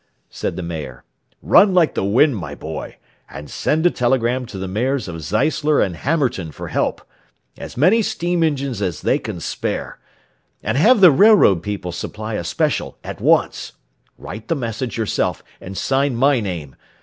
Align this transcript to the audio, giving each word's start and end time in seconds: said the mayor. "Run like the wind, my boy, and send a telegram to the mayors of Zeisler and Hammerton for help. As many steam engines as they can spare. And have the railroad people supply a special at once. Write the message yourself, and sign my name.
said 0.31 0.55
the 0.55 0.63
mayor. 0.63 1.03
"Run 1.43 1.75
like 1.75 1.93
the 1.93 2.03
wind, 2.03 2.35
my 2.35 2.55
boy, 2.55 2.97
and 3.29 3.51
send 3.51 3.85
a 3.85 3.91
telegram 3.91 4.47
to 4.47 4.57
the 4.57 4.67
mayors 4.67 5.07
of 5.07 5.17
Zeisler 5.21 5.79
and 5.79 5.95
Hammerton 5.95 6.51
for 6.51 6.69
help. 6.69 7.05
As 7.55 7.77
many 7.77 8.01
steam 8.01 8.41
engines 8.41 8.81
as 8.81 9.01
they 9.03 9.19
can 9.19 9.39
spare. 9.39 9.99
And 10.63 10.75
have 10.75 11.01
the 11.01 11.11
railroad 11.11 11.61
people 11.61 11.91
supply 11.91 12.33
a 12.33 12.43
special 12.43 12.97
at 13.03 13.21
once. 13.21 13.73
Write 14.17 14.47
the 14.47 14.55
message 14.55 14.97
yourself, 14.97 15.43
and 15.59 15.77
sign 15.77 16.15
my 16.15 16.39
name. 16.39 16.75